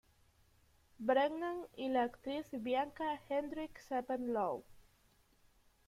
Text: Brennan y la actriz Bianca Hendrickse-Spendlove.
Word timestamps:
Brennan 0.97 1.67
y 1.77 1.89
la 1.89 2.01
actriz 2.01 2.47
Bianca 2.53 3.21
Hendrickse-Spendlove. 3.29 4.63